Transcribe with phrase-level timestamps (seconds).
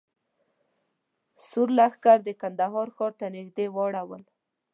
[1.47, 4.23] سور لښکر د کندهار ښار ته نږدې واړول.